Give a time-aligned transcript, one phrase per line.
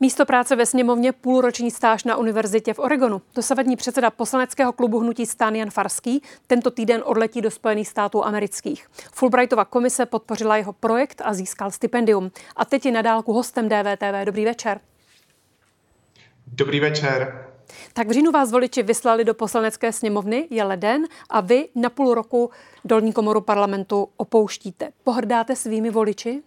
[0.00, 3.22] Místo práce ve sněmovně půlroční stáž na univerzitě v Oregonu.
[3.34, 8.86] Dosavadní předseda poslaneckého klubu hnutí Stan Jan Farský tento týden odletí do Spojených států amerických.
[9.12, 12.30] Fulbrightova komise podpořila jeho projekt a získal stipendium.
[12.56, 14.24] A teď je nadálku hostem DVTV.
[14.24, 14.80] Dobrý večer.
[16.46, 17.46] Dobrý večer.
[17.92, 22.14] Tak v říjnu vás voliči vyslali do poslanecké sněmovny, je leden a vy na půl
[22.14, 22.50] roku
[22.84, 24.88] dolní komoru parlamentu opouštíte.
[25.04, 26.42] Pohrdáte svými voliči?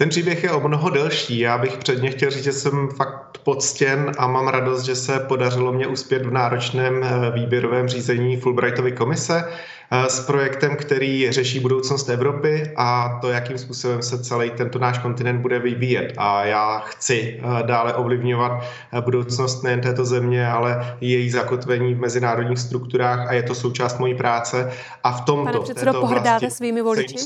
[0.00, 1.38] Ten příběh je o mnoho delší.
[1.38, 5.72] Já bych předně chtěl říct, že jsem fakt poctěn a mám radost, že se podařilo
[5.72, 9.44] mě uspět v náročném eh, výběrovém řízení Fulbrightovy komise
[9.90, 14.98] eh, s projektem, který řeší budoucnost Evropy a to, jakým způsobem se celý tento náš
[14.98, 16.14] kontinent bude vyvíjet.
[16.16, 18.64] A já chci eh, dále ovlivňovat
[19.00, 24.14] budoucnost nejen této země, ale její zakotvení v mezinárodních strukturách a je to součást mojí
[24.14, 24.72] práce.
[25.04, 27.16] A v tomto Pane předsedo, pohrdáte svými voliči?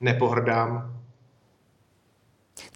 [0.00, 1.03] Nepohrdám.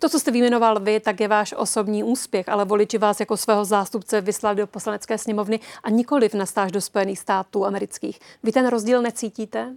[0.01, 3.65] To, co jste vyjmenoval vy, tak je váš osobní úspěch, ale voliči vás jako svého
[3.65, 8.21] zástupce vyslali do poslanecké sněmovny a nikoliv na stáž do Spojených států amerických.
[8.43, 9.75] Vy ten rozdíl necítíte?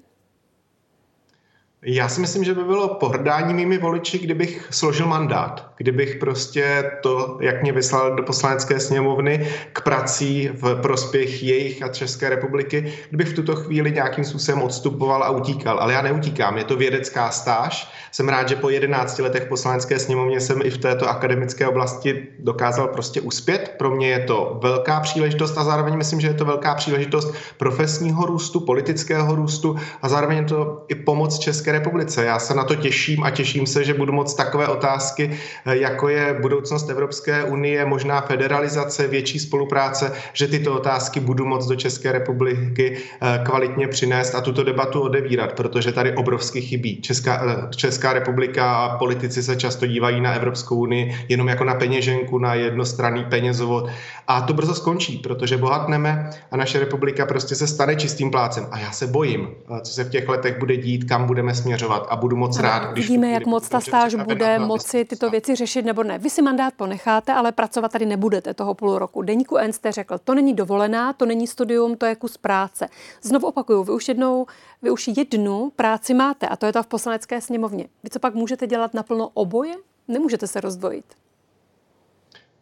[1.86, 7.38] Já si myslím, že by bylo pohrdání mými voliči, kdybych složil mandát, kdybych prostě to,
[7.42, 13.28] jak mě vyslal do poslanecké sněmovny k prací v prospěch jejich a České republiky, kdybych
[13.28, 15.80] v tuto chvíli nějakým způsobem odstupoval a utíkal.
[15.80, 17.92] Ale já neutíkám, je to vědecká stáž.
[18.12, 22.88] Jsem rád, že po 11 letech poslanecké sněmovně jsem i v této akademické oblasti dokázal
[22.88, 23.76] prostě uspět.
[23.78, 28.26] Pro mě je to velká příležitost a zároveň myslím, že je to velká příležitost profesního
[28.26, 32.26] růstu, politického růstu a zároveň je to i pomoc České Republice.
[32.26, 35.32] Já se na to těším a těším se, že budu moc takové otázky,
[35.66, 41.68] eh, jako je budoucnost Evropské unie, možná federalizace, větší spolupráce, že tyto otázky budu moc
[41.68, 47.02] do České republiky eh, kvalitně přinést a tuto debatu odevírat, protože tady obrovsky chybí.
[47.02, 51.76] Česká, eh, Česká republika a politici se často dívají na Evropskou unii jenom jako na
[51.76, 53.90] peněženku, na jednostranný penězovod
[54.28, 58.68] a to brzo skončí, protože bohatneme a naše republika prostě se stane čistým plácem.
[58.72, 59.48] A já se bojím,
[59.82, 63.06] co se v těch letech bude dít, kam budeme směřovat a budu moc rád, když...
[63.06, 66.18] Vidíme, jak moc ta stáž bude moci tyto věci řešit nebo ne.
[66.18, 69.22] Vy si mandát ponecháte, ale pracovat tady nebudete toho půl roku.
[69.22, 72.88] Deníku N jste řekl, to není dovolená, to není studium, to je kus práce.
[73.22, 74.46] Znovu opakuju, vy už jednou,
[74.82, 77.88] vy už jednu práci máte a to je ta v poslanecké sněmovně.
[78.04, 79.74] Vy co pak můžete dělat naplno oboje?
[80.08, 81.06] Nemůžete se rozdvojit.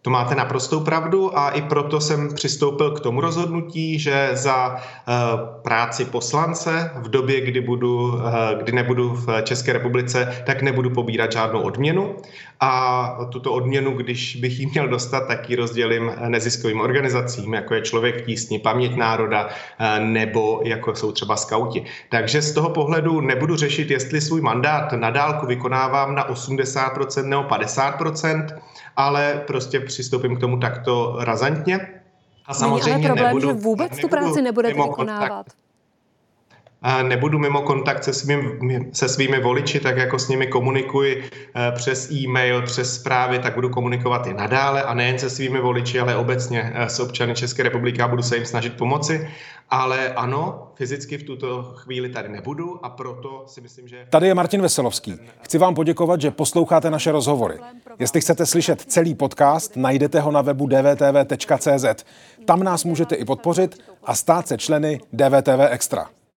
[0.10, 5.14] To máte naprostou pravdu a i proto jsem přistoupil k tomu rozhodnutí, že za uh,
[5.62, 8.22] práci poslance v době, kdy, budu, uh,
[8.58, 12.16] kdy nebudu v České republice, tak nebudu pobírat žádnou odměnu.
[12.60, 17.82] A tuto odměnu, když bych ji měl dostat, tak ji rozdělím neziskovým organizacím, jako je
[17.82, 21.86] Člověk tísni, Paměť národa uh, nebo jako jsou třeba skauti.
[22.10, 27.44] Takže z toho pohledu nebudu řešit, jestli svůj mandát na dálku vykonávám na 80% nebo
[27.44, 28.46] 50%,
[29.00, 32.02] ale prostě přistoupím k tomu takto razantně.
[32.46, 35.30] A samozřejmě Není ale problém, nebudu, že vůbec nebudu tu práci nebudete vykonávat.
[35.30, 35.56] Kontakt,
[37.04, 41.24] nebudu mimo kontakt se svými, se svými voliči, tak jako s nimi komunikuji
[41.56, 46.00] eh, přes e-mail, přes zprávy, tak budu komunikovat i nadále a nejen se svými voliči,
[46.00, 49.30] ale obecně eh, s občany České republiky a budu se jim snažit pomoci.
[49.72, 54.06] Ale ano, fyzicky v tuto chvíli tady nebudu a proto si myslím, že...
[54.10, 55.20] Tady je Martin Veselovský.
[55.42, 57.60] Chci vám poděkovat, že posloucháte naše rozhovory.
[58.00, 62.06] Jestli chcete slyšet celý podcast, najdete ho na webu dvtv.cz.
[62.46, 66.10] Tam nás můžete i podpořit a stát se členy DVTV Extra.